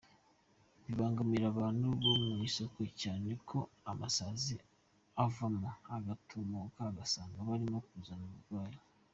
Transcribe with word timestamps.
Bibangamira 0.85 1.45
abantu 1.53 1.85
bo 2.01 2.13
mu 2.23 2.33
isoko 2.47 2.81
cyane 3.01 3.27
kuko 3.39 3.57
amasazi 3.91 4.55
avamo 5.25 5.69
agatumuka 5.95 6.79
ugasanga 6.91 7.37
birimo 7.47 7.77
kuzana 7.87 8.25
uburwayi”. 8.29 8.79